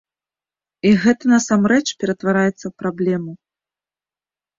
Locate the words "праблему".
2.85-3.31